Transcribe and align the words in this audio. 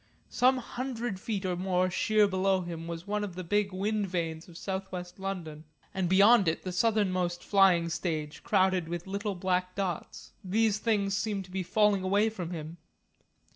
Some 0.31 0.57
hundred 0.57 1.19
feet 1.19 1.45
or 1.45 1.55
more 1.55 1.91
sheer 1.91 2.27
below 2.27 2.61
him 2.61 2.87
was 2.87 3.05
one 3.05 3.23
of 3.23 3.35
the 3.35 3.43
big 3.43 3.71
wind 3.71 4.07
vanes 4.07 4.47
of 4.47 4.57
south 4.57 4.91
west 4.91 5.19
London, 5.19 5.63
and 5.93 6.09
beyond 6.09 6.47
it 6.47 6.63
the 6.63 6.71
southernmost 6.71 7.43
flying 7.43 7.87
stage 7.87 8.41
crowded 8.41 8.87
with 8.89 9.05
little 9.05 9.35
black 9.35 9.75
dots. 9.75 10.33
These 10.43 10.79
things 10.79 11.15
seemed 11.15 11.45
to 11.45 11.51
be 11.51 11.61
falling 11.61 12.01
away 12.03 12.29
from 12.29 12.49
him. 12.49 12.77